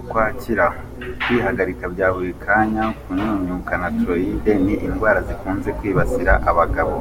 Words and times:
Ukwakira: 0.00 0.66
Kwihagarika 1.22 1.84
bya 1.94 2.08
buri 2.14 2.32
kanya, 2.44 2.84
kunyunyuka 3.00 3.72
na 3.80 3.88
Thyroïde 3.96 4.52
ni 4.64 4.74
indwara 4.86 5.18
zikunze 5.28 5.68
kwibasira 5.78 6.32
abagabo. 6.52 6.96